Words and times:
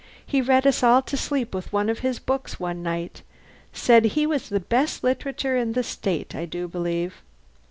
He 0.25 0.41
read 0.41 0.65
us 0.65 0.81
all 0.81 1.03
to 1.03 1.15
sleep 1.15 1.53
with 1.53 1.71
one 1.71 1.87
of 1.87 1.99
his 1.99 2.17
books 2.17 2.59
one 2.59 2.81
night. 2.81 3.21
Said 3.71 4.03
he 4.05 4.25
was 4.25 4.49
the 4.49 4.59
best 4.59 5.03
literature 5.03 5.55
in 5.55 5.73
this 5.73 5.89
State, 5.89 6.33
I 6.33 6.45
do 6.45 6.67
believe." 6.67 7.21